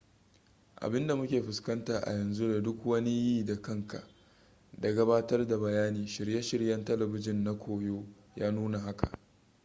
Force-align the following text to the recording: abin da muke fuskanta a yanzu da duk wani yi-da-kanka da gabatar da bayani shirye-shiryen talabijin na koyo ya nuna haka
abin 0.75 1.07
da 1.07 1.15
muke 1.15 1.41
fuskanta 1.41 1.99
a 2.03 2.11
yanzu 2.13 2.47
da 2.47 2.61
duk 2.63 2.85
wani 2.85 3.09
yi-da-kanka 3.09 4.03
da 4.79 4.93
gabatar 4.93 5.47
da 5.47 5.57
bayani 5.57 6.07
shirye-shiryen 6.07 6.85
talabijin 6.85 7.43
na 7.43 7.53
koyo 7.59 8.05
ya 8.35 8.51
nuna 8.51 8.79
haka 8.79 9.11